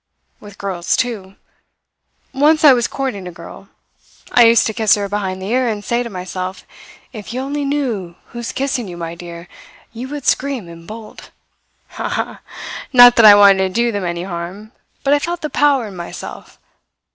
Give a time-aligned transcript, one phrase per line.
[0.39, 1.35] With girls, too.
[2.33, 3.69] Once I was courting a girl.
[4.31, 6.65] I used to kiss her behind the ear and say to myself:
[7.13, 9.47] 'If you only knew who's kissing you, my dear,
[9.93, 11.29] you would scream and bolt!'
[11.89, 12.09] Ha!
[12.09, 12.41] ha!
[12.91, 14.71] Not that I wanted to do them any harm;
[15.03, 16.57] but I felt the power in myself.